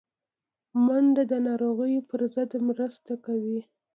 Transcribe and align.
منډه 0.85 1.23
د 1.31 1.33
ناروغیو 1.47 2.07
پر 2.09 2.21
ضد 2.35 2.51
مرسته 2.69 3.13
کوي 3.25 3.59